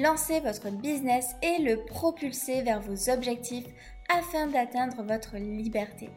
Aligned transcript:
lancer 0.00 0.40
votre 0.40 0.70
business 0.70 1.34
et 1.42 1.62
le 1.62 1.84
propulser 1.84 2.62
vers 2.62 2.80
vos 2.80 3.10
objectifs 3.10 3.66
afin 4.08 4.46
d'atteindre 4.46 5.02
votre 5.02 5.36
liberté. 5.36 6.10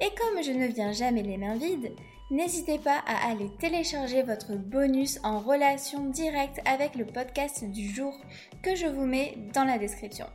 Et 0.00 0.10
comme 0.16 0.42
je 0.42 0.52
ne 0.52 0.66
viens 0.66 0.92
jamais 0.92 1.22
les 1.22 1.36
mains 1.36 1.56
vides, 1.56 1.92
n'hésitez 2.30 2.78
pas 2.78 3.02
à 3.06 3.30
aller 3.30 3.50
télécharger 3.58 4.22
votre 4.22 4.54
bonus 4.54 5.18
en 5.24 5.40
relation 5.40 6.06
directe 6.10 6.60
avec 6.64 6.94
le 6.94 7.04
podcast 7.04 7.64
du 7.64 7.88
jour 7.88 8.14
que 8.62 8.74
je 8.74 8.86
vous 8.86 9.06
mets 9.06 9.36
dans 9.54 9.64
la 9.64 9.78
description. 9.78 10.26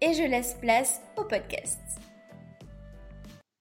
Et 0.00 0.14
je 0.14 0.22
laisse 0.22 0.56
place 0.60 1.00
au 1.16 1.24
podcast. 1.24 2.05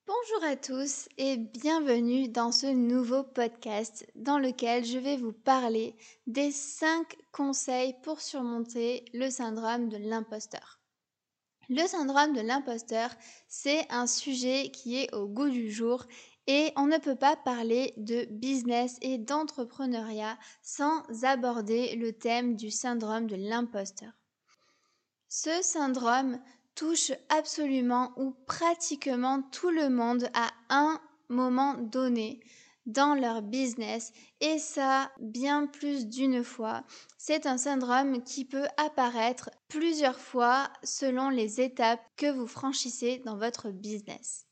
Bonjour 0.07 0.43
à 0.43 0.55
tous 0.55 1.09
et 1.17 1.35
bienvenue 1.35 2.27
dans 2.27 2.51
ce 2.51 2.67
nouveau 2.67 3.23
podcast 3.23 4.05
dans 4.13 4.37
lequel 4.37 4.85
je 4.85 4.99
vais 4.99 5.17
vous 5.17 5.33
parler 5.33 5.95
des 6.27 6.51
5 6.51 7.17
conseils 7.31 7.95
pour 8.03 8.21
surmonter 8.21 9.03
le 9.15 9.31
syndrome 9.31 9.89
de 9.89 9.97
l'imposteur. 9.97 10.79
Le 11.69 11.87
syndrome 11.87 12.33
de 12.33 12.41
l'imposteur, 12.41 13.09
c'est 13.47 13.91
un 13.91 14.05
sujet 14.05 14.69
qui 14.69 14.97
est 15.01 15.11
au 15.15 15.27
goût 15.27 15.49
du 15.49 15.71
jour 15.71 16.05
et 16.45 16.71
on 16.75 16.85
ne 16.85 16.99
peut 16.99 17.15
pas 17.15 17.35
parler 17.35 17.95
de 17.97 18.25
business 18.25 18.97
et 19.01 19.17
d'entrepreneuriat 19.17 20.37
sans 20.61 21.01
aborder 21.23 21.95
le 21.95 22.13
thème 22.13 22.55
du 22.55 22.69
syndrome 22.69 23.25
de 23.25 23.37
l'imposteur. 23.37 24.11
Ce 25.29 25.63
syndrome 25.63 26.39
touche 26.75 27.11
absolument 27.29 28.11
ou 28.17 28.35
pratiquement 28.45 29.41
tout 29.41 29.69
le 29.69 29.89
monde 29.89 30.29
à 30.33 30.49
un 30.69 30.99
moment 31.29 31.73
donné 31.75 32.41
dans 32.85 33.15
leur 33.15 33.41
business 33.41 34.13
et 34.41 34.59
ça 34.59 35.11
bien 35.19 35.65
plus 35.65 36.07
d'une 36.07 36.43
fois. 36.43 36.83
C'est 37.17 37.47
un 37.47 37.57
syndrome 37.57 38.23
qui 38.23 38.45
peut 38.45 38.67
apparaître 38.77 39.49
plusieurs 39.67 40.19
fois 40.19 40.69
selon 40.83 41.29
les 41.29 41.61
étapes 41.61 42.03
que 42.15 42.31
vous 42.31 42.47
franchissez 42.47 43.21
dans 43.25 43.37
votre 43.37 43.71
business. 43.71 44.45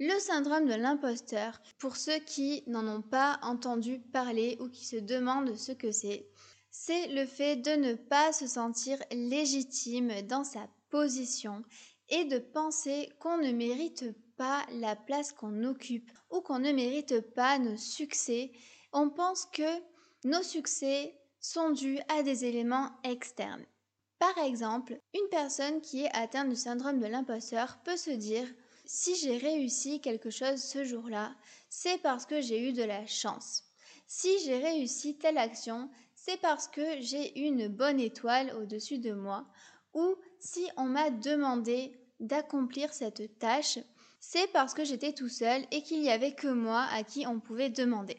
Le 0.00 0.18
syndrome 0.20 0.66
de 0.66 0.74
l'imposteur, 0.74 1.60
pour 1.78 1.96
ceux 1.96 2.18
qui 2.20 2.62
n'en 2.68 2.86
ont 2.86 3.02
pas 3.02 3.40
entendu 3.42 3.98
parler 3.98 4.56
ou 4.60 4.68
qui 4.68 4.86
se 4.86 4.96
demandent 4.96 5.56
ce 5.56 5.72
que 5.72 5.90
c'est, 5.90 6.28
c'est 6.70 7.08
le 7.08 7.26
fait 7.26 7.56
de 7.56 7.72
ne 7.72 7.94
pas 7.94 8.32
se 8.32 8.46
sentir 8.46 8.98
légitime 9.10 10.22
dans 10.22 10.44
sa 10.44 10.68
position 10.90 11.62
et 12.08 12.24
de 12.24 12.38
penser 12.38 13.10
qu'on 13.18 13.38
ne 13.38 13.52
mérite 13.52 14.04
pas 14.36 14.64
la 14.72 14.96
place 14.96 15.32
qu'on 15.32 15.64
occupe 15.64 16.10
ou 16.30 16.40
qu'on 16.40 16.58
ne 16.58 16.72
mérite 16.72 17.20
pas 17.34 17.58
nos 17.58 17.76
succès. 17.76 18.52
On 18.92 19.10
pense 19.10 19.46
que 19.46 19.82
nos 20.24 20.42
succès 20.42 21.18
sont 21.40 21.70
dus 21.70 21.98
à 22.08 22.22
des 22.22 22.44
éléments 22.44 22.90
externes. 23.04 23.64
Par 24.18 24.36
exemple, 24.38 25.00
une 25.14 25.28
personne 25.30 25.80
qui 25.80 26.04
est 26.04 26.16
atteinte 26.16 26.48
du 26.48 26.56
syndrome 26.56 26.98
de 26.98 27.06
l'imposteur 27.06 27.78
peut 27.84 27.96
se 27.96 28.10
dire 28.10 28.48
si 28.84 29.14
j'ai 29.16 29.36
réussi 29.36 30.00
quelque 30.00 30.30
chose 30.30 30.62
ce 30.62 30.84
jour-là, 30.84 31.34
c'est 31.68 31.98
parce 31.98 32.26
que 32.26 32.40
j'ai 32.40 32.68
eu 32.68 32.72
de 32.72 32.82
la 32.82 33.06
chance. 33.06 33.64
Si 34.06 34.30
j'ai 34.44 34.58
réussi 34.58 35.18
telle 35.18 35.38
action, 35.38 35.90
c'est 36.14 36.40
parce 36.40 36.66
que 36.66 37.00
j'ai 37.00 37.38
une 37.46 37.68
bonne 37.68 38.00
étoile 38.00 38.54
au-dessus 38.56 38.98
de 38.98 39.12
moi 39.12 39.46
ou 39.98 40.14
si 40.38 40.68
on 40.76 40.84
m'a 40.84 41.10
demandé 41.10 41.92
d'accomplir 42.20 42.92
cette 42.92 43.38
tâche, 43.40 43.80
c'est 44.20 44.50
parce 44.52 44.74
que 44.74 44.84
j'étais 44.84 45.12
tout 45.12 45.28
seul 45.28 45.64
et 45.72 45.82
qu'il 45.82 46.00
n'y 46.00 46.10
avait 46.10 46.34
que 46.34 46.46
moi 46.48 46.86
à 46.92 47.02
qui 47.02 47.26
on 47.26 47.40
pouvait 47.40 47.68
demander. 47.68 48.16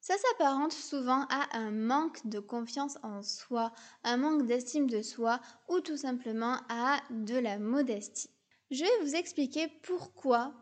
Ça 0.00 0.14
s'apparente 0.18 0.72
souvent 0.72 1.26
à 1.30 1.56
un 1.56 1.70
manque 1.70 2.26
de 2.26 2.38
confiance 2.38 2.98
en 3.02 3.22
soi, 3.22 3.72
un 4.04 4.18
manque 4.18 4.46
d'estime 4.46 4.90
de 4.90 5.00
soi 5.00 5.40
ou 5.68 5.80
tout 5.80 5.96
simplement 5.96 6.58
à 6.68 7.00
de 7.10 7.38
la 7.38 7.58
modestie. 7.58 8.30
Je 8.70 8.84
vais 8.84 9.04
vous 9.04 9.14
expliquer 9.14 9.68
pourquoi 9.82 10.52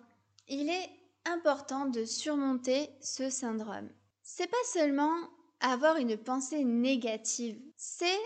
il 0.47 0.69
est 0.69 0.91
important 1.25 1.87
de 1.87 2.05
surmonter 2.05 2.91
ce 3.01 3.31
syndrome. 3.31 3.89
C'est 4.23 4.51
pas 4.51 4.57
seulement 4.73 5.17
avoir 5.61 5.97
une 5.97 6.17
pensée 6.17 6.65
négative, 6.65 7.61
c'est 7.77 8.21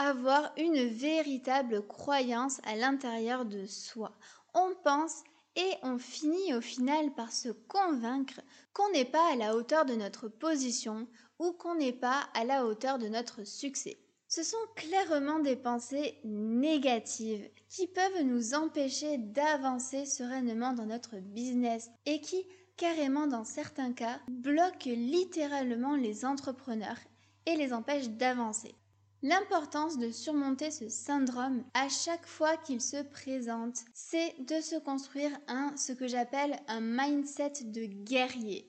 avoir 0.00 0.52
une 0.56 0.86
véritable 0.86 1.86
croyance 1.86 2.60
à 2.64 2.74
l'intérieur 2.74 3.44
de 3.44 3.66
soi. 3.66 4.12
On 4.54 4.74
pense 4.82 5.22
et 5.56 5.74
on 5.82 5.98
finit 5.98 6.54
au 6.54 6.62
final 6.62 7.12
par 7.14 7.32
se 7.32 7.50
convaincre 7.50 8.40
qu'on 8.72 8.90
n'est 8.92 9.04
pas 9.04 9.32
à 9.32 9.36
la 9.36 9.54
hauteur 9.54 9.84
de 9.84 9.94
notre 9.94 10.28
position 10.28 11.06
ou 11.38 11.52
qu'on 11.52 11.74
n'est 11.74 11.92
pas 11.92 12.28
à 12.32 12.44
la 12.44 12.64
hauteur 12.64 12.98
de 12.98 13.08
notre 13.08 13.44
succès. 13.44 13.98
Ce 14.26 14.42
sont 14.42 14.56
clairement 14.74 15.40
des 15.40 15.56
pensées 15.56 16.18
négatives 16.24 17.50
qui 17.68 17.86
peuvent 17.86 18.22
nous 18.24 18.54
empêcher 18.54 19.18
d'avancer 19.18 20.06
sereinement 20.06 20.72
dans 20.72 20.86
notre 20.86 21.16
business 21.16 21.90
et 22.06 22.22
qui, 22.22 22.46
carrément 22.78 23.26
dans 23.26 23.44
certains 23.44 23.92
cas, 23.92 24.20
bloquent 24.28 24.88
littéralement 24.90 25.96
les 25.96 26.24
entrepreneurs 26.24 27.00
et 27.44 27.56
les 27.56 27.72
empêchent 27.74 28.10
d'avancer. 28.10 28.76
L'importance 29.22 29.98
de 29.98 30.10
surmonter 30.10 30.70
ce 30.70 30.88
syndrome 30.88 31.62
à 31.74 31.90
chaque 31.90 32.26
fois 32.26 32.56
qu'il 32.56 32.80
se 32.80 33.02
présente, 33.02 33.76
c'est 33.92 34.34
de 34.40 34.62
se 34.62 34.76
construire 34.76 35.30
un 35.46 35.76
ce 35.76 35.92
que 35.92 36.08
j'appelle 36.08 36.58
un 36.68 36.80
mindset 36.80 37.64
de 37.64 37.84
guerrier. 37.84 38.66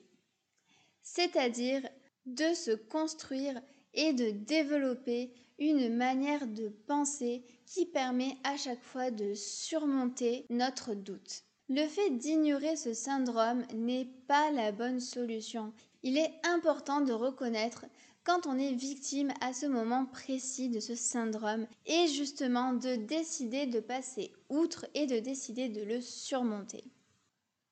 C'est-à-dire 1.02 1.82
de 2.26 2.52
se 2.54 2.72
construire 2.72 3.60
et 3.94 4.12
de 4.12 4.30
développer 4.30 5.32
une 5.58 5.94
manière 5.94 6.46
de 6.46 6.68
penser 6.68 7.44
qui 7.64 7.86
permet 7.86 8.36
à 8.44 8.56
chaque 8.58 8.82
fois 8.82 9.10
de 9.10 9.32
surmonter 9.34 10.44
notre 10.50 10.94
doute. 10.94 11.44
Le 11.70 11.86
fait 11.86 12.10
d'ignorer 12.10 12.76
ce 12.76 12.92
syndrome 12.92 13.64
n'est 13.74 14.08
pas 14.26 14.50
la 14.50 14.72
bonne 14.72 15.00
solution. 15.00 15.72
Il 16.02 16.18
est 16.18 16.32
important 16.44 17.00
de 17.00 17.12
reconnaître 17.12 17.86
quand 18.24 18.46
on 18.46 18.58
est 18.58 18.72
victime 18.72 19.32
à 19.40 19.52
ce 19.52 19.66
moment 19.66 20.06
précis 20.06 20.68
de 20.68 20.80
ce 20.80 20.94
syndrome 20.94 21.66
et 21.86 22.06
justement 22.06 22.72
de 22.72 22.96
décider 22.96 23.66
de 23.66 23.80
passer 23.80 24.32
outre 24.48 24.86
et 24.94 25.06
de 25.06 25.18
décider 25.18 25.68
de 25.68 25.82
le 25.82 26.00
surmonter. 26.00 26.84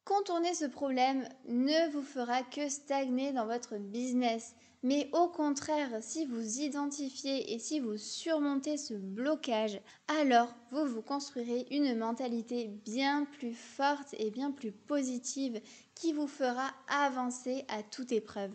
Contourner 0.05 0.55
ce 0.55 0.65
problème 0.65 1.29
ne 1.47 1.93
vous 1.93 2.03
fera 2.03 2.43
que 2.43 2.69
stagner 2.69 3.33
dans 3.33 3.47
votre 3.47 3.77
business, 3.77 4.57
mais 4.83 5.09
au 5.13 5.29
contraire, 5.29 5.99
si 6.01 6.25
vous 6.25 6.59
identifiez 6.59 7.53
et 7.53 7.59
si 7.61 7.79
vous 7.79 7.97
surmontez 7.97 8.77
ce 8.77 8.95
blocage, 8.95 9.81
alors 10.21 10.53
vous 10.73 10.87
vous 10.87 11.03
construirez 11.03 11.67
une 11.71 11.97
mentalité 11.97 12.67
bien 12.85 13.25
plus 13.25 13.55
forte 13.55 14.15
et 14.19 14.31
bien 14.31 14.51
plus 14.51 14.73
positive 14.73 15.61
qui 15.95 16.13
vous 16.13 16.27
fera 16.27 16.73
avancer 16.89 17.65
à 17.69 17.85
toute 17.85 18.11
épreuve. 18.11 18.53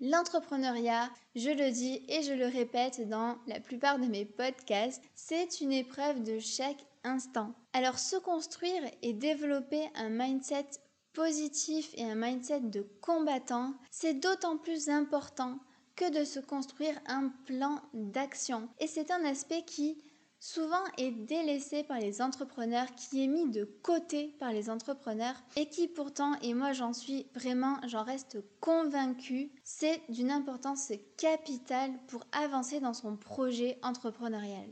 L'entrepreneuriat, 0.00 1.10
je 1.34 1.50
le 1.50 1.72
dis 1.72 2.04
et 2.08 2.22
je 2.22 2.32
le 2.32 2.46
répète 2.46 3.08
dans 3.08 3.36
la 3.48 3.58
plupart 3.58 3.98
de 3.98 4.06
mes 4.06 4.24
podcasts, 4.24 5.02
c'est 5.14 5.60
une 5.60 5.72
épreuve 5.72 6.22
de 6.22 6.38
chaque 6.38 6.84
instant. 7.02 7.52
Alors 7.72 7.98
se 7.98 8.16
construire 8.16 8.82
et 9.02 9.12
développer 9.12 9.82
un 9.96 10.08
mindset 10.08 10.68
positif 11.14 11.90
et 11.94 12.04
un 12.04 12.14
mindset 12.14 12.60
de 12.60 12.86
combattant, 13.00 13.74
c'est 13.90 14.14
d'autant 14.14 14.56
plus 14.56 14.88
important 14.88 15.58
que 15.96 16.16
de 16.16 16.24
se 16.24 16.38
construire 16.38 16.94
un 17.06 17.32
plan 17.44 17.80
d'action. 17.92 18.68
Et 18.78 18.86
c'est 18.86 19.10
un 19.10 19.24
aspect 19.24 19.62
qui 19.62 19.98
souvent 20.40 20.84
est 20.96 21.10
délaissé 21.10 21.82
par 21.82 21.98
les 21.98 22.22
entrepreneurs, 22.22 22.94
qui 22.94 23.24
est 23.24 23.26
mis 23.26 23.48
de 23.48 23.64
côté 23.82 24.34
par 24.38 24.52
les 24.52 24.70
entrepreneurs 24.70 25.36
et 25.56 25.68
qui 25.68 25.88
pourtant, 25.88 26.34
et 26.42 26.54
moi 26.54 26.72
j'en 26.72 26.92
suis 26.92 27.26
vraiment, 27.34 27.78
j'en 27.86 28.04
reste 28.04 28.38
convaincue, 28.60 29.50
c'est 29.64 30.00
d'une 30.08 30.30
importance 30.30 30.92
capitale 31.16 31.92
pour 32.06 32.24
avancer 32.32 32.80
dans 32.80 32.94
son 32.94 33.16
projet 33.16 33.78
entrepreneurial. 33.82 34.68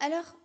Alors, 0.00 0.36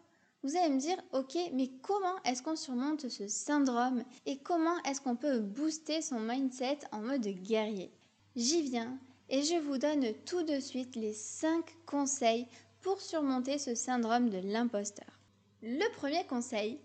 vous 0.44 0.58
allez 0.58 0.74
me 0.74 0.80
dire, 0.80 0.98
ok, 1.14 1.38
mais 1.54 1.70
comment 1.82 2.22
est-ce 2.26 2.44
qu'on 2.44 2.58
surmonte 2.58 3.08
ce 3.08 3.30
syndrome 3.30 4.04
et 4.26 4.40
comment 4.40 4.78
est-ce 4.84 5.00
qu'on 5.00 5.16
peut 5.16 5.40
booster 5.40 6.02
son 6.02 6.20
mindset 6.20 6.80
en 6.92 7.00
mode 7.00 7.26
guerrier? 7.26 7.92
J'y 8.36 8.62
viens 8.62 8.98
et 9.30 9.42
je 9.42 9.56
vous 9.56 9.78
donne 9.78 10.14
tout 10.26 10.44
de 10.44 10.60
suite 10.60 10.98
les 10.98 11.14
5 11.14 11.64
conseils 11.86 12.48
pour 12.83 13.01
surmonter 13.01 13.57
ce 13.57 13.74
syndrome 13.74 14.30
de 14.30 14.38
l'imposteur. 14.38 15.19
Le 15.63 15.89
premier 15.95 16.25
conseil, 16.25 16.80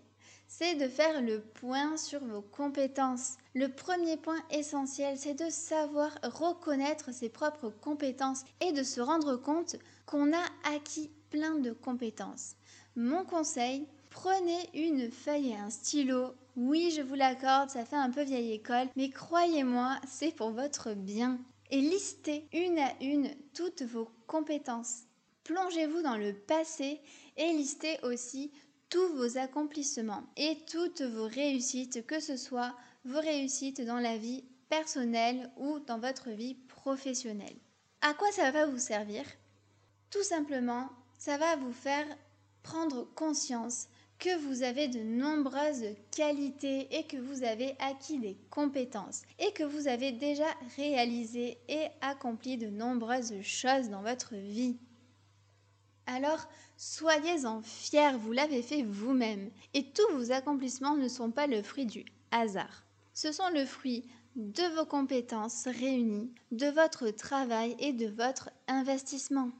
c'est 0.47 0.75
de 0.75 0.87
faire 0.87 1.21
le 1.21 1.41
point 1.41 1.95
sur 1.97 2.25
vos 2.25 2.41
compétences. 2.41 3.37
Le 3.53 3.67
premier 3.67 4.17
point 4.17 4.41
essentiel, 4.49 5.17
c'est 5.17 5.35
de 5.35 5.49
savoir 5.49 6.11
reconnaître 6.23 7.13
ses 7.13 7.29
propres 7.29 7.69
compétences 7.69 8.43
et 8.61 8.71
de 8.71 8.81
se 8.81 8.99
rendre 8.99 9.35
compte 9.35 9.75
qu'on 10.07 10.33
a 10.33 10.43
acquis 10.73 11.11
plein 11.29 11.59
de 11.59 11.71
compétences. 11.71 12.55
Mon 12.95 13.23
conseil, 13.25 13.85
prenez 14.09 14.69
une 14.73 15.11
feuille 15.11 15.51
et 15.51 15.57
un 15.57 15.69
stylo. 15.69 16.33
Oui, 16.55 16.91
je 16.95 17.01
vous 17.01 17.15
l'accorde, 17.15 17.69
ça 17.69 17.85
fait 17.85 17.95
un 17.95 18.09
peu 18.09 18.23
vieille 18.23 18.53
école, 18.53 18.87
mais 18.95 19.11
croyez-moi, 19.11 19.99
c'est 20.07 20.35
pour 20.35 20.49
votre 20.49 20.93
bien. 20.93 21.39
Et 21.69 21.81
listez 21.81 22.47
une 22.51 22.79
à 22.79 22.91
une 23.01 23.29
toutes 23.53 23.83
vos 23.83 24.09
compétences. 24.25 25.03
Plongez-vous 25.43 26.01
dans 26.01 26.17
le 26.17 26.33
passé 26.33 27.01
et 27.37 27.53
listez 27.53 27.97
aussi 28.03 28.51
tous 28.89 29.07
vos 29.15 29.37
accomplissements 29.37 30.23
et 30.37 30.57
toutes 30.69 31.01
vos 31.01 31.27
réussites, 31.27 32.05
que 32.05 32.19
ce 32.19 32.37
soit 32.37 32.75
vos 33.05 33.19
réussites 33.19 33.81
dans 33.81 33.99
la 33.99 34.17
vie 34.17 34.43
personnelle 34.69 35.51
ou 35.57 35.79
dans 35.79 35.99
votre 35.99 36.29
vie 36.29 36.55
professionnelle. 36.55 37.55
À 38.01 38.13
quoi 38.13 38.31
ça 38.31 38.51
va 38.51 38.65
vous 38.65 38.77
servir? 38.79 39.23
Tout 40.09 40.23
simplement, 40.23 40.89
ça 41.17 41.37
va 41.37 41.55
vous 41.57 41.73
faire 41.73 42.07
prendre 42.63 43.03
conscience 43.15 43.87
que 44.19 44.37
vous 44.37 44.63
avez 44.63 44.87
de 44.87 44.99
nombreuses 44.99 45.95
qualités 46.11 46.87
et 46.91 47.05
que 47.07 47.17
vous 47.17 47.43
avez 47.43 47.75
acquis 47.79 48.19
des 48.19 48.37
compétences 48.49 49.21
et 49.39 49.51
que 49.53 49.63
vous 49.63 49.87
avez 49.87 50.11
déjà 50.11 50.47
réalisé 50.75 51.57
et 51.69 51.87
accompli 52.01 52.57
de 52.57 52.67
nombreuses 52.67 53.41
choses 53.41 53.89
dans 53.89 54.01
votre 54.01 54.35
vie. 54.35 54.77
Alors, 56.15 56.47
soyez-en 56.75 57.61
fiers, 57.61 58.17
vous 58.17 58.31
l'avez 58.31 58.63
fait 58.63 58.81
vous-même. 58.81 59.51
Et 59.75 59.91
tous 59.91 60.11
vos 60.15 60.31
accomplissements 60.31 60.97
ne 60.97 61.07
sont 61.07 61.29
pas 61.29 61.45
le 61.45 61.61
fruit 61.61 61.85
du 61.85 62.03
hasard. 62.31 62.83
Ce 63.13 63.31
sont 63.31 63.49
le 63.53 63.63
fruit 63.63 64.09
de 64.35 64.63
vos 64.75 64.85
compétences 64.85 65.67
réunies, 65.67 66.33
de 66.51 66.65
votre 66.65 67.11
travail 67.11 67.75
et 67.77 67.93
de 67.93 68.07
votre 68.07 68.49
investissement. 68.67 69.51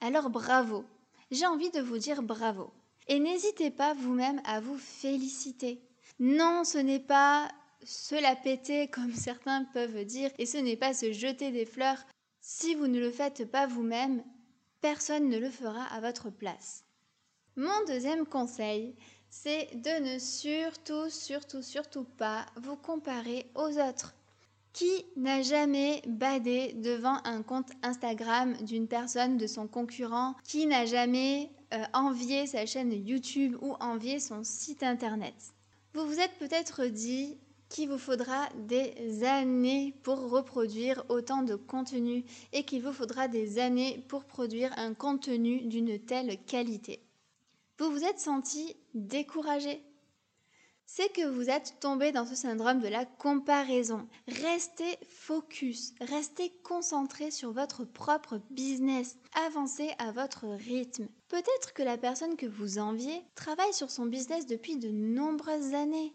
Alors 0.00 0.30
bravo, 0.30 0.84
j'ai 1.30 1.46
envie 1.46 1.70
de 1.70 1.80
vous 1.80 1.98
dire 1.98 2.22
bravo. 2.22 2.70
Et 3.08 3.18
n'hésitez 3.18 3.70
pas 3.70 3.92
vous-même 3.92 4.40
à 4.46 4.60
vous 4.60 4.78
féliciter. 4.78 5.82
Non, 6.20 6.64
ce 6.64 6.78
n'est 6.78 7.00
pas 7.00 7.50
se 7.84 8.14
la 8.14 8.34
péter 8.34 8.88
comme 8.92 9.12
certains 9.12 9.64
peuvent 9.64 10.04
dire 10.06 10.30
et 10.38 10.46
ce 10.46 10.56
n'est 10.56 10.76
pas 10.76 10.94
se 10.94 11.12
jeter 11.12 11.50
des 11.50 11.66
fleurs. 11.66 12.02
Si 12.40 12.74
vous 12.74 12.86
ne 12.86 12.98
le 12.98 13.10
faites 13.10 13.50
pas 13.50 13.66
vous-même, 13.66 14.22
personne 14.80 15.28
ne 15.28 15.38
le 15.38 15.50
fera 15.50 15.84
à 15.84 16.00
votre 16.00 16.30
place. 16.30 16.84
Mon 17.56 17.84
deuxième 17.86 18.26
conseil, 18.26 18.94
c'est 19.28 19.68
de 19.74 20.14
ne 20.14 20.18
surtout, 20.18 21.08
surtout, 21.08 21.62
surtout 21.62 22.04
pas 22.04 22.46
vous 22.56 22.76
comparer 22.76 23.50
aux 23.54 23.78
autres. 23.78 24.14
Qui 24.72 25.04
n'a 25.16 25.42
jamais 25.42 26.00
badé 26.06 26.74
devant 26.74 27.18
un 27.24 27.42
compte 27.42 27.70
Instagram 27.82 28.56
d'une 28.62 28.86
personne 28.86 29.36
de 29.36 29.46
son 29.48 29.66
concurrent? 29.66 30.34
Qui 30.44 30.66
n'a 30.66 30.86
jamais 30.86 31.50
euh, 31.74 31.82
envié 31.92 32.46
sa 32.46 32.66
chaîne 32.66 32.92
YouTube 32.92 33.56
ou 33.62 33.74
envié 33.80 34.20
son 34.20 34.44
site 34.44 34.84
internet? 34.84 35.34
Vous 35.94 36.06
vous 36.06 36.20
êtes 36.20 36.38
peut-être 36.38 36.86
dit 36.86 37.36
qu'il 37.70 37.88
vous 37.88 37.98
faudra 37.98 38.48
des 38.66 39.24
années 39.24 39.94
pour 40.02 40.28
reproduire 40.28 41.04
autant 41.08 41.42
de 41.42 41.54
contenu 41.54 42.24
et 42.52 42.64
qu'il 42.64 42.82
vous 42.82 42.92
faudra 42.92 43.28
des 43.28 43.58
années 43.58 44.04
pour 44.08 44.24
produire 44.24 44.78
un 44.78 44.92
contenu 44.92 45.62
d'une 45.62 45.98
telle 45.98 46.36
qualité. 46.44 47.00
Vous 47.78 47.90
vous 47.90 48.04
êtes 48.04 48.20
senti 48.20 48.76
découragé 48.92 49.82
c'est 50.92 51.12
que 51.12 51.24
vous 51.24 51.48
êtes 51.48 51.76
tombé 51.78 52.10
dans 52.10 52.26
ce 52.26 52.34
syndrome 52.34 52.80
de 52.80 52.88
la 52.88 53.04
comparaison. 53.04 54.08
Restez 54.26 54.98
focus, 55.08 55.94
restez 56.00 56.50
concentré 56.64 57.30
sur 57.30 57.52
votre 57.52 57.84
propre 57.84 58.40
business, 58.50 59.16
avancez 59.46 59.88
à 59.98 60.10
votre 60.10 60.48
rythme. 60.48 61.06
Peut-être 61.28 61.74
que 61.74 61.84
la 61.84 61.96
personne 61.96 62.34
que 62.34 62.46
vous 62.46 62.80
enviez 62.80 63.22
travaille 63.36 63.72
sur 63.72 63.88
son 63.88 64.06
business 64.06 64.46
depuis 64.46 64.78
de 64.78 64.90
nombreuses 64.90 65.74
années 65.74 66.12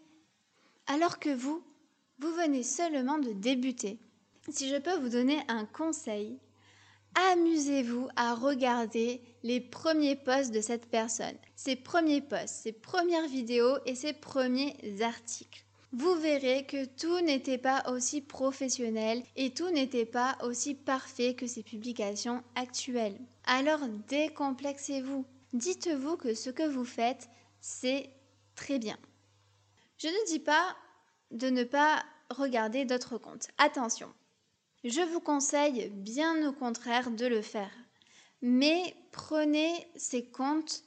alors 0.86 1.18
que 1.18 1.34
vous, 1.34 1.62
vous 2.18 2.32
venez 2.32 2.62
seulement 2.62 3.18
de 3.18 3.32
débuter. 3.32 3.98
Si 4.48 4.68
je 4.68 4.76
peux 4.76 4.98
vous 4.98 5.08
donner 5.08 5.40
un 5.48 5.64
conseil, 5.64 6.38
amusez-vous 7.32 8.08
à 8.16 8.34
regarder 8.34 9.20
les 9.42 9.60
premiers 9.60 10.16
posts 10.16 10.52
de 10.52 10.60
cette 10.60 10.88
personne, 10.88 11.36
ses 11.54 11.76
premiers 11.76 12.20
posts, 12.20 12.62
ses 12.62 12.72
premières 12.72 13.28
vidéos 13.28 13.78
et 13.86 13.94
ses 13.94 14.12
premiers 14.12 14.76
articles. 15.02 15.64
Vous 15.92 16.14
verrez 16.16 16.66
que 16.66 16.84
tout 16.84 17.20
n'était 17.20 17.58
pas 17.58 17.84
aussi 17.90 18.20
professionnel 18.20 19.22
et 19.36 19.54
tout 19.54 19.70
n'était 19.70 20.04
pas 20.04 20.36
aussi 20.42 20.74
parfait 20.74 21.34
que 21.34 21.46
ses 21.46 21.62
publications 21.62 22.42
actuelles. 22.54 23.18
Alors 23.44 23.80
décomplexez-vous. 24.08 25.24
Dites-vous 25.52 26.16
que 26.16 26.34
ce 26.34 26.50
que 26.50 26.68
vous 26.68 26.84
faites, 26.84 27.30
c'est 27.60 28.10
très 28.56 28.78
bien. 28.78 28.98
Je 29.98 30.08
ne 30.08 30.26
dis 30.26 30.40
pas 30.40 30.76
de 31.30 31.48
ne 31.48 31.64
pas 31.64 32.04
regarder 32.30 32.84
d'autres 32.84 33.18
comptes. 33.18 33.48
Attention, 33.58 34.12
je 34.84 35.00
vous 35.00 35.20
conseille 35.20 35.90
bien 35.90 36.46
au 36.48 36.52
contraire 36.52 37.10
de 37.10 37.26
le 37.26 37.42
faire. 37.42 37.72
Mais 38.42 38.94
prenez 39.12 39.86
ces 39.96 40.26
comptes 40.26 40.82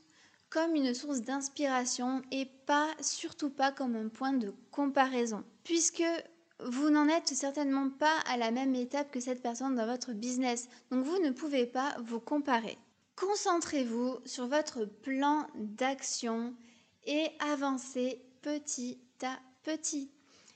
comme 0.49 0.75
une 0.75 0.93
source 0.93 1.21
d'inspiration 1.21 2.21
et 2.31 2.45
pas, 2.65 2.89
surtout 3.01 3.49
pas 3.49 3.71
comme 3.71 3.95
un 3.95 4.09
point 4.09 4.33
de 4.33 4.53
comparaison. 4.71 5.43
Puisque 5.63 6.03
vous 6.65 6.89
n'en 6.89 7.07
êtes 7.07 7.29
certainement 7.29 7.89
pas 7.89 8.19
à 8.27 8.37
la 8.37 8.51
même 8.51 8.75
étape 8.75 9.11
que 9.11 9.19
cette 9.19 9.41
personne 9.41 9.75
dans 9.75 9.85
votre 9.85 10.13
business. 10.13 10.67
Donc 10.91 11.05
vous 11.05 11.19
ne 11.19 11.31
pouvez 11.31 11.65
pas 11.65 11.95
vous 12.03 12.19
comparer. 12.19 12.77
Concentrez-vous 13.15 14.19
sur 14.25 14.47
votre 14.47 14.85
plan 14.85 15.47
d'action 15.55 16.53
et 17.05 17.27
avancez 17.39 18.21
petit 18.41 18.99
à 19.23 19.37
petit. 19.63 20.11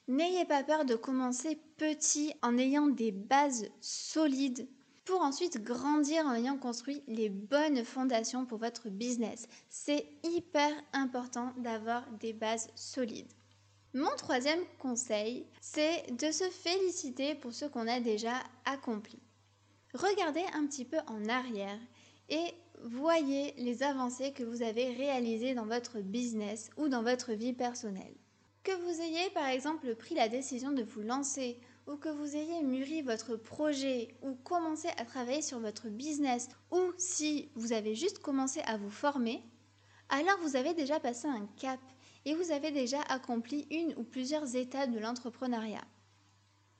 N'ayez 0.07 0.45
pas 0.45 0.63
peur 0.63 0.85
de 0.85 0.95
commencer 0.95 1.57
petit 1.77 2.33
en 2.41 2.57
ayant 2.57 2.87
des 2.87 3.11
bases 3.11 3.69
solides 3.79 4.67
pour 5.05 5.21
ensuite 5.21 5.63
grandir 5.63 6.25
en 6.25 6.33
ayant 6.33 6.57
construit 6.57 7.03
les 7.07 7.29
bonnes 7.29 7.83
fondations 7.83 8.45
pour 8.45 8.57
votre 8.57 8.89
business. 8.89 9.47
C'est 9.69 10.05
hyper 10.23 10.71
important 10.93 11.53
d'avoir 11.57 12.09
des 12.19 12.33
bases 12.33 12.69
solides. 12.75 13.31
Mon 13.93 14.15
troisième 14.17 14.63
conseil, 14.79 15.45
c'est 15.61 16.05
de 16.17 16.31
se 16.31 16.45
féliciter 16.49 17.35
pour 17.35 17.53
ce 17.53 17.65
qu'on 17.65 17.87
a 17.87 17.99
déjà 17.99 18.33
accompli. 18.65 19.19
Regardez 19.93 20.43
un 20.53 20.65
petit 20.65 20.85
peu 20.85 20.97
en 21.07 21.29
arrière 21.29 21.79
et 22.29 22.53
voyez 22.83 23.53
les 23.57 23.83
avancées 23.83 24.31
que 24.33 24.43
vous 24.43 24.61
avez 24.61 24.93
réalisées 24.93 25.53
dans 25.53 25.65
votre 25.65 25.99
business 25.99 26.69
ou 26.77 26.87
dans 26.87 27.03
votre 27.03 27.33
vie 27.33 27.53
personnelle. 27.53 28.15
Que 28.63 28.71
vous 28.71 29.01
ayez 29.01 29.29
par 29.31 29.47
exemple 29.47 29.95
pris 29.95 30.15
la 30.15 30.29
décision 30.29 30.71
de 30.71 30.83
vous 30.83 31.01
lancer 31.01 31.59
ou 31.87 31.95
que 31.95 32.09
vous 32.09 32.35
ayez 32.35 32.61
mûri 32.61 33.01
votre 33.01 33.35
projet 33.35 34.15
ou 34.21 34.35
commencé 34.35 34.87
à 34.97 35.05
travailler 35.05 35.41
sur 35.41 35.59
votre 35.59 35.89
business 35.89 36.49
ou 36.71 36.79
si 36.97 37.49
vous 37.55 37.73
avez 37.73 37.95
juste 37.95 38.19
commencé 38.19 38.61
à 38.65 38.77
vous 38.77 38.89
former, 38.89 39.43
alors 40.09 40.37
vous 40.41 40.55
avez 40.55 40.73
déjà 40.73 40.99
passé 40.99 41.27
un 41.27 41.47
cap 41.57 41.79
et 42.25 42.35
vous 42.35 42.51
avez 42.51 42.71
déjà 42.71 43.01
accompli 43.09 43.67
une 43.69 43.93
ou 43.97 44.03
plusieurs 44.03 44.55
étapes 44.55 44.91
de 44.91 44.99
l'entrepreneuriat. 44.99 45.83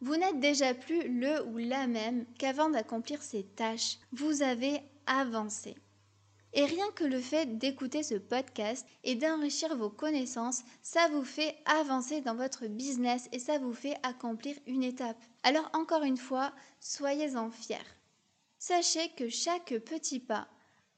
Vous 0.02 0.16
n'êtes 0.18 0.40
déjà 0.40 0.74
plus 0.74 1.08
le 1.08 1.46
ou 1.48 1.58
la 1.58 1.88
même 1.88 2.26
qu'avant 2.38 2.70
d'accomplir 2.70 3.22
ces 3.22 3.44
tâches. 3.44 4.00
Vous 4.12 4.42
avez 4.42 4.82
avancé. 5.06 5.76
Et 6.56 6.66
rien 6.66 6.86
que 6.96 7.04
le 7.04 7.20
fait 7.20 7.58
d'écouter 7.58 8.04
ce 8.04 8.16
podcast 8.16 8.86
et 9.04 9.16
d'enrichir 9.16 9.76
vos 9.76 9.90
connaissances, 9.90 10.62
ça 10.84 11.08
vous 11.10 11.24
fait 11.24 11.56
avancer 11.66 12.22
dans 12.22 12.36
votre 12.36 12.68
business 12.68 13.28
et 13.32 13.40
ça 13.40 13.58
vous 13.58 13.74
fait 13.74 13.96
accomplir 14.04 14.56
une 14.68 14.84
étape. 14.84 15.18
Alors 15.42 15.70
encore 15.74 16.04
une 16.04 16.18
fois, 16.18 16.54
soyez-en 16.80 17.50
fiers. 17.50 17.78
Sachez 18.60 19.10
que 19.18 19.30
chaque 19.30 19.74
petit 19.80 20.20
pas 20.20 20.48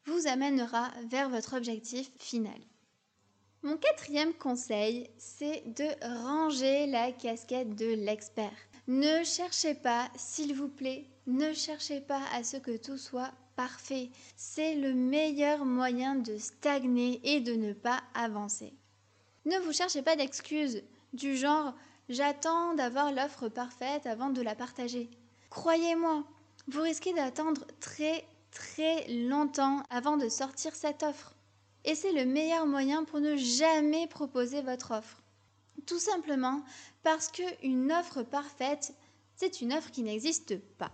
vous 0.06 0.28
amènera 0.28 0.92
vers 1.10 1.30
votre 1.30 1.56
objectif 1.56 2.12
final. 2.18 2.60
Mon 3.64 3.78
quatrième 3.78 4.34
conseil, 4.34 5.10
c'est 5.18 5.64
de 5.66 5.88
ranger 6.22 6.86
la 6.86 7.12
casquette 7.12 7.76
de 7.76 7.96
l'expert. 7.96 8.52
Ne 8.88 9.24
cherchez 9.24 9.74
pas, 9.74 10.10
s'il 10.16 10.54
vous 10.54 10.68
plaît, 10.68 11.08
ne 11.26 11.52
cherchez 11.54 12.02
pas 12.02 12.22
à 12.34 12.44
ce 12.44 12.58
que 12.58 12.78
tout 12.78 13.00
soit 13.00 13.32
parfait. 13.56 14.10
C'est 14.36 14.76
le 14.76 14.94
meilleur 14.94 15.66
moyen 15.66 16.16
de 16.16 16.38
stagner 16.38 17.20
et 17.24 17.42
de 17.42 17.54
ne 17.54 17.74
pas 17.74 18.02
avancer. 18.14 18.74
Ne 19.46 19.58
vous 19.60 19.74
cherchez 19.74 20.02
pas 20.02 20.16
d'excuses 20.16 20.84
du 21.14 21.36
genre 21.36 21.74
j'attends 22.10 22.74
d'avoir 22.74 23.12
l'offre 23.12 23.50
parfaite 23.50 24.06
avant 24.06 24.30
de 24.30 24.42
la 24.42 24.56
partager. 24.56 25.10
Croyez-moi, 25.50 26.24
vous 26.68 26.82
risquez 26.82 27.14
d'attendre 27.14 27.66
très 27.80 28.26
très 28.52 29.08
longtemps 29.08 29.84
avant 29.90 30.18
de 30.18 30.30
sortir 30.30 30.74
cette 30.76 31.04
offre. 31.04 31.36
Et 31.84 31.94
c'est 31.94 32.14
le 32.14 32.26
meilleur 32.26 32.66
moyen 32.66 33.04
pour 33.04 33.20
ne 33.20 33.36
jamais 33.36 34.08
proposer 34.08 34.62
votre 34.62 34.92
offre. 34.92 35.22
Tout 35.86 36.00
simplement 36.00 36.64
parce 37.04 37.28
qu'une 37.28 37.92
offre 37.92 38.24
parfaite, 38.24 38.96
c'est 39.36 39.62
une 39.62 39.74
offre 39.74 39.92
qui 39.92 40.02
n'existe 40.02 40.58
pas. 40.78 40.92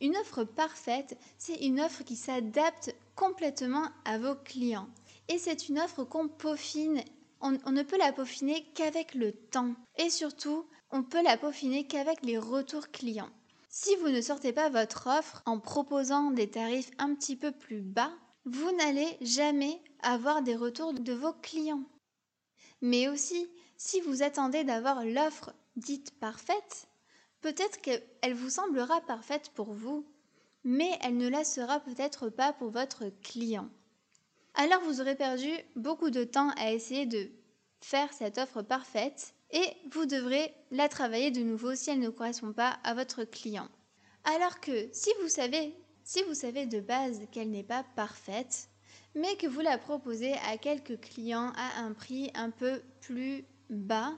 Une 0.00 0.16
offre 0.16 0.44
parfaite, 0.44 1.18
c'est 1.38 1.56
une 1.56 1.80
offre 1.80 2.04
qui 2.04 2.16
s'adapte 2.16 2.94
complètement 3.16 3.88
à 4.04 4.18
vos 4.18 4.36
clients. 4.36 4.88
Et 5.28 5.38
c'est 5.38 5.68
une 5.68 5.80
offre 5.80 6.04
qu'on 6.04 6.28
peaufine. 6.28 7.02
On, 7.40 7.52
ne 7.52 7.82
peut 7.82 7.98
la 7.98 8.12
peaufiner 8.12 8.64
qu'avec 8.74 9.14
le 9.14 9.32
temps. 9.32 9.74
Et 9.96 10.10
surtout, 10.10 10.66
on 10.90 11.02
peut 11.02 11.22
la 11.22 11.36
peaufiner 11.36 11.86
qu'avec 11.86 12.22
les 12.22 12.38
retours 12.38 12.90
clients. 12.90 13.30
Si 13.68 13.94
vous 13.96 14.08
ne 14.08 14.20
sortez 14.20 14.52
pas 14.52 14.70
votre 14.70 15.08
offre 15.08 15.42
en 15.46 15.58
proposant 15.60 16.30
des 16.30 16.48
tarifs 16.48 16.90
un 16.98 17.14
petit 17.14 17.36
peu 17.36 17.52
plus 17.52 17.80
bas, 17.80 18.12
vous 18.44 18.72
n'allez 18.72 19.16
jamais 19.20 19.80
avoir 20.02 20.42
des 20.42 20.56
retours 20.56 20.94
de 20.94 21.12
vos 21.12 21.34
clients. 21.34 21.84
Mais 22.80 23.08
aussi, 23.08 23.48
si 23.76 24.00
vous 24.00 24.22
attendez 24.22 24.64
d'avoir 24.64 25.04
l'offre 25.04 25.52
dite 25.76 26.18
parfaite, 26.18 26.87
peut-être 27.40 27.80
qu'elle 27.80 28.34
vous 28.34 28.50
semblera 28.50 29.00
parfaite 29.02 29.50
pour 29.54 29.72
vous, 29.72 30.06
mais 30.64 30.98
elle 31.02 31.16
ne 31.16 31.28
la 31.28 31.44
sera 31.44 31.80
peut-être 31.80 32.28
pas 32.28 32.52
pour 32.52 32.70
votre 32.70 33.04
client. 33.22 33.68
Alors 34.54 34.82
vous 34.82 35.00
aurez 35.00 35.14
perdu 35.14 35.50
beaucoup 35.76 36.10
de 36.10 36.24
temps 36.24 36.50
à 36.56 36.72
essayer 36.72 37.06
de 37.06 37.30
faire 37.80 38.12
cette 38.12 38.38
offre 38.38 38.62
parfaite 38.62 39.34
et 39.50 39.66
vous 39.92 40.04
devrez 40.04 40.52
la 40.70 40.88
travailler 40.88 41.30
de 41.30 41.40
nouveau 41.40 41.74
si 41.74 41.90
elle 41.90 42.00
ne 42.00 42.10
correspond 42.10 42.52
pas 42.52 42.78
à 42.82 42.94
votre 42.94 43.24
client. 43.24 43.68
Alors 44.24 44.60
que 44.60 44.88
si 44.92 45.10
vous 45.22 45.28
savez, 45.28 45.74
si 46.04 46.22
vous 46.24 46.34
savez 46.34 46.66
de 46.66 46.80
base 46.80 47.22
qu'elle 47.30 47.50
n'est 47.50 47.62
pas 47.62 47.84
parfaite, 47.94 48.68
mais 49.14 49.36
que 49.36 49.46
vous 49.46 49.60
la 49.60 49.78
proposez 49.78 50.34
à 50.50 50.58
quelques 50.58 51.00
clients 51.00 51.52
à 51.56 51.80
un 51.80 51.92
prix 51.92 52.30
un 52.34 52.50
peu 52.50 52.82
plus 53.00 53.44
bas 53.70 54.12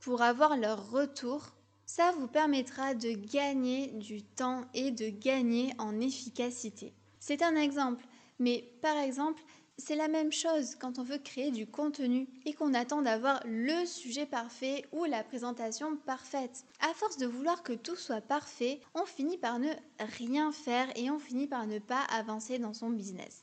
pour 0.00 0.22
avoir 0.22 0.56
leur 0.56 0.90
retour, 0.90 1.52
ça 1.90 2.12
vous 2.12 2.28
permettra 2.28 2.94
de 2.94 3.10
gagner 3.10 3.88
du 3.88 4.22
temps 4.22 4.64
et 4.74 4.92
de 4.92 5.08
gagner 5.08 5.72
en 5.78 6.00
efficacité. 6.00 6.94
C'est 7.18 7.42
un 7.42 7.56
exemple, 7.56 8.06
mais 8.38 8.62
par 8.80 8.96
exemple, 8.96 9.42
c'est 9.76 9.96
la 9.96 10.06
même 10.06 10.30
chose 10.30 10.76
quand 10.76 11.00
on 11.00 11.02
veut 11.02 11.18
créer 11.18 11.50
du 11.50 11.66
contenu 11.66 12.28
et 12.46 12.52
qu'on 12.52 12.74
attend 12.74 13.02
d'avoir 13.02 13.42
le 13.44 13.84
sujet 13.86 14.24
parfait 14.24 14.84
ou 14.92 15.04
la 15.04 15.24
présentation 15.24 15.96
parfaite. 15.96 16.64
À 16.80 16.94
force 16.94 17.16
de 17.16 17.26
vouloir 17.26 17.64
que 17.64 17.72
tout 17.72 17.96
soit 17.96 18.20
parfait, 18.20 18.80
on 18.94 19.04
finit 19.04 19.38
par 19.38 19.58
ne 19.58 19.72
rien 20.20 20.52
faire 20.52 20.86
et 20.96 21.10
on 21.10 21.18
finit 21.18 21.48
par 21.48 21.66
ne 21.66 21.80
pas 21.80 22.02
avancer 22.12 22.60
dans 22.60 22.74
son 22.74 22.90
business. 22.90 23.42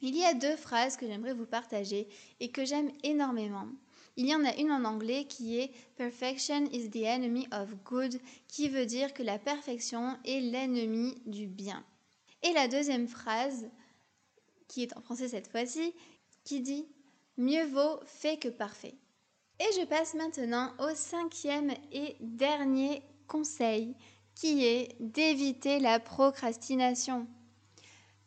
Il 0.00 0.16
y 0.16 0.24
a 0.24 0.32
deux 0.32 0.56
phrases 0.56 0.96
que 0.96 1.06
j'aimerais 1.06 1.34
vous 1.34 1.46
partager 1.46 2.08
et 2.40 2.50
que 2.50 2.64
j'aime 2.64 2.90
énormément. 3.02 3.68
Il 4.16 4.26
y 4.26 4.34
en 4.34 4.44
a 4.44 4.56
une 4.56 4.72
en 4.72 4.84
anglais 4.84 5.26
qui 5.26 5.58
est 5.58 5.72
Perfection 5.96 6.64
is 6.72 6.88
the 6.90 7.04
enemy 7.04 7.46
of 7.52 7.74
good, 7.84 8.18
qui 8.48 8.68
veut 8.68 8.86
dire 8.86 9.12
que 9.12 9.22
la 9.22 9.38
perfection 9.38 10.16
est 10.24 10.40
l'ennemi 10.40 11.20
du 11.26 11.46
bien. 11.46 11.84
Et 12.42 12.52
la 12.52 12.66
deuxième 12.66 13.08
phrase, 13.08 13.68
qui 14.68 14.82
est 14.82 14.96
en 14.96 15.02
français 15.02 15.28
cette 15.28 15.48
fois-ci, 15.48 15.92
qui 16.44 16.60
dit 16.60 16.86
Mieux 17.36 17.66
vaut 17.66 18.00
fait 18.06 18.38
que 18.38 18.48
parfait. 18.48 18.94
Et 19.60 19.80
je 19.80 19.84
passe 19.84 20.14
maintenant 20.14 20.72
au 20.78 20.94
cinquième 20.94 21.72
et 21.92 22.16
dernier 22.20 23.02
conseil, 23.26 23.96
qui 24.34 24.64
est 24.64 24.96
d'éviter 25.00 25.78
la 25.78 25.98
procrastination. 25.98 27.26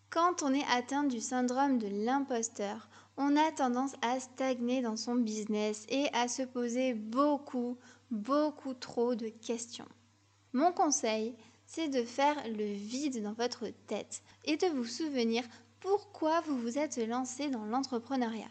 Quand 0.09 0.41
on 0.41 0.53
est 0.53 0.65
atteint 0.71 1.03
du 1.03 1.19
syndrome 1.19 1.77
de 1.77 1.87
l'imposteur, 1.87 2.88
on 3.19 3.35
a 3.35 3.51
tendance 3.51 3.95
à 4.01 4.17
stagner 4.21 4.81
dans 4.81 4.95
son 4.95 5.15
business 5.15 5.85
et 5.89 6.07
à 6.13 6.29
se 6.29 6.41
poser 6.41 6.93
beaucoup, 6.93 7.77
beaucoup 8.11 8.73
trop 8.73 9.13
de 9.13 9.27
questions. 9.27 9.87
Mon 10.53 10.71
conseil, 10.71 11.35
c'est 11.67 11.89
de 11.89 12.03
faire 12.03 12.41
le 12.47 12.73
vide 12.73 13.21
dans 13.21 13.33
votre 13.33 13.67
tête 13.87 14.23
et 14.45 14.55
de 14.55 14.67
vous 14.67 14.85
souvenir 14.85 15.43
pourquoi 15.81 16.39
vous 16.41 16.57
vous 16.57 16.77
êtes 16.77 16.97
lancé 16.97 17.49
dans 17.49 17.65
l'entrepreneuriat. 17.65 18.49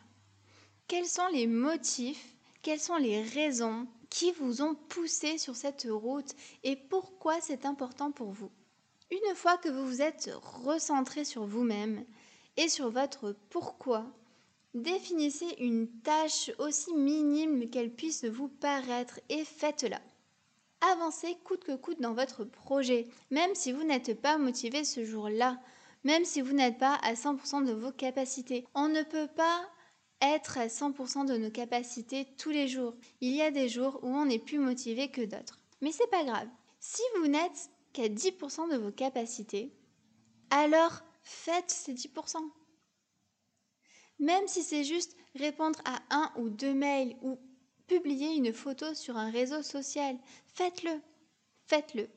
Quels 0.87 1.07
sont 1.07 1.29
les 1.33 1.47
motifs, 1.47 2.37
quelles 2.61 2.79
sont 2.79 2.97
les 2.97 3.23
raisons 3.23 3.87
qui 4.11 4.33
vous 4.33 4.61
ont 4.61 4.75
poussé 4.75 5.39
sur 5.39 5.57
cette 5.57 5.89
route 5.91 6.35
et 6.63 6.77
pourquoi 6.77 7.41
c'est 7.41 7.65
important 7.65 8.13
pour 8.13 8.33
vous? 8.33 8.51
Une 9.11 9.35
fois 9.35 9.57
que 9.57 9.71
vous 9.71 9.87
vous 9.87 10.03
êtes 10.03 10.31
recentré 10.43 11.25
sur 11.25 11.47
vous-même 11.47 12.05
et 12.59 12.69
sur 12.69 12.91
votre 12.91 13.35
pourquoi, 13.49 14.05
définissez 14.75 15.57
une 15.59 15.89
tâche 16.03 16.51
aussi 16.59 16.95
minime 16.95 17.71
qu'elle 17.71 17.93
puisse 17.93 18.25
vous 18.25 18.49
paraître 18.49 19.21
et 19.29 19.45
faites-la. 19.45 20.01
Avancez 20.81 21.37
coûte 21.45 21.65
que 21.65 21.75
coûte 21.75 22.01
dans 22.01 22.15
votre 22.15 22.45
projet, 22.45 23.07
même 23.31 23.55
si 23.55 23.73
vous 23.73 23.83
n'êtes 23.83 24.21
pas 24.21 24.39
motivé 24.39 24.85
ce 24.85 25.05
jour-là, 25.05 25.59
même 26.05 26.25
si 26.25 26.41
vous 26.41 26.53
n'êtes 26.53 26.79
pas 26.79 26.95
à 27.03 27.15
100% 27.15 27.65
de 27.67 27.73
vos 27.73 27.91
capacités. 27.91 28.65
On 28.75 28.89
ne 28.89 29.03
peut 29.03 29.27
pas 29.27 29.69
être 30.21 30.59
à 30.59 30.67
100% 30.67 31.27
de 31.27 31.37
nos 31.37 31.51
capacités 31.51 32.27
tous 32.39 32.51
les 32.51 32.69
jours. 32.69 32.95
Il 33.21 33.35
y 33.35 33.43
a 33.43 33.51
des 33.51 33.69
jours 33.69 33.99
où 34.03 34.09
on 34.09 34.29
est 34.29 34.39
plus 34.39 34.59
motivé 34.59 35.11
que 35.11 35.23
d'autres. 35.23 35.61
Mais 35.81 35.93
c'est 35.93 36.11
pas 36.11 36.25
grave. 36.25 36.49
Si 36.81 37.03
vous 37.19 37.29
n'êtes 37.29 37.71
qu'à 37.93 38.09
10% 38.09 38.71
de 38.71 38.77
vos 38.77 38.93
capacités, 38.93 39.73
alors 40.51 41.01
faites 41.23 41.71
ces 41.71 41.95
10%. 41.95 42.37
Même 44.19 44.47
si 44.49 44.63
c'est 44.63 44.85
juste 44.85 45.17
répondre 45.35 45.79
à 45.85 46.01
un 46.11 46.33
ou 46.37 46.49
deux 46.49 46.75
mails 46.75 47.17
ou 47.23 47.39
publier 47.87 48.35
une 48.35 48.53
photo 48.53 48.95
sur 48.95 49.17
un 49.17 49.31
réseau 49.31 49.63
social, 49.63 50.17
faites-le. 50.55 51.01
Faites-le. 51.67 52.09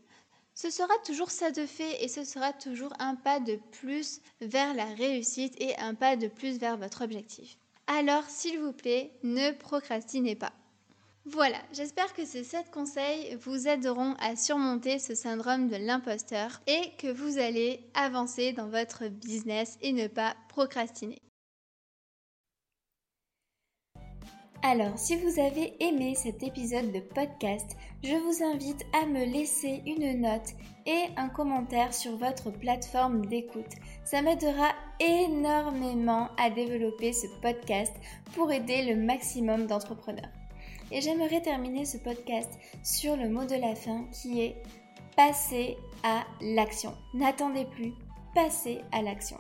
Ce 0.54 0.70
sera 0.70 0.94
toujours 1.06 1.32
ça 1.32 1.52
de 1.52 1.66
fait 1.66 2.04
et 2.04 2.08
ce 2.08 2.24
sera 2.24 2.54
toujours 2.54 2.94
un 3.00 3.16
pas 3.16 3.40
de 3.40 3.56
plus 3.72 4.22
vers 4.42 4.74
la 4.74 4.86
réussite 4.86 5.60
et 5.62 5.76
un 5.78 5.96
pas 5.96 6.16
de 6.16 6.28
plus 6.28 6.58
vers 6.58 6.78
votre 6.78 7.04
objectif. 7.04 7.58
Alors, 7.88 8.24
s'il 8.30 8.60
vous 8.60 8.74
plaît, 8.74 9.12
ne 9.24 9.52
procrastinez 9.52 10.36
pas. 10.36 10.54
Voilà, 11.26 11.58
j'espère 11.72 12.14
que 12.14 12.26
ces 12.26 12.44
7 12.44 12.72
conseils 12.72 13.36
vous 13.36 13.68
aideront 13.68 14.16
à 14.20 14.36
surmonter 14.36 14.98
ce 14.98 15.14
syndrome 15.14 15.68
de 15.70 15.76
l'imposteur 15.76 16.62
et 16.66 16.92
que 16.98 17.12
vous 17.12 17.38
allez 17.38 17.80
avancer 17.94 18.54
dans 18.54 18.68
votre 18.68 19.08
business 19.08 19.78
et 19.82 19.94
ne 19.94 20.08
pas 20.08 20.36
procrastiner. 20.50 21.22
Alors, 24.64 24.96
si 24.96 25.16
vous 25.16 25.40
avez 25.40 25.74
aimé 25.84 26.14
cet 26.14 26.44
épisode 26.44 26.92
de 26.92 27.00
podcast, 27.00 27.76
je 28.04 28.14
vous 28.14 28.44
invite 28.44 28.86
à 28.94 29.08
me 29.08 29.26
laisser 29.26 29.82
une 29.88 30.22
note 30.22 30.50
et 30.86 31.06
un 31.18 31.30
commentaire 31.30 31.92
sur 31.92 32.16
votre 32.18 32.52
plateforme 32.52 33.26
d'écoute. 33.26 33.74
Ça 34.06 34.22
m'aidera 34.22 34.70
énormément 35.00 36.30
à 36.38 36.52
développer 36.52 37.12
ce 37.12 37.26
podcast 37.42 37.94
pour 38.36 38.52
aider 38.52 38.84
le 38.84 39.02
maximum 39.02 39.66
d'entrepreneurs. 39.66 40.30
Et 40.92 41.02
j'aimerais 41.02 41.42
terminer 41.42 41.86
ce 41.86 41.98
podcast 41.98 42.52
sur 42.84 43.18
le 43.18 43.30
mot 43.30 43.46
de 43.46 43.56
la 43.56 43.74
fin 43.74 44.06
qui 44.12 44.42
est 44.42 44.62
passer 45.16 45.76
à 46.04 46.24
l'action. 46.40 46.94
N'attendez 47.16 47.66
plus, 47.66 47.94
passez 48.36 48.82
à 48.92 49.02
l'action. 49.02 49.38